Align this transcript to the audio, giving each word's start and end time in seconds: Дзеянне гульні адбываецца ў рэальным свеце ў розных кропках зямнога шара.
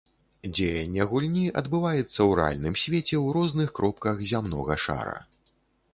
Дзеянне 0.57 1.03
гульні 1.11 1.43
адбываецца 1.61 2.07
ў 2.07 2.31
рэальным 2.41 2.75
свеце 2.85 3.15
ў 3.25 3.35
розных 3.39 3.69
кропках 3.79 4.27
зямнога 4.33 4.81
шара. 4.87 5.17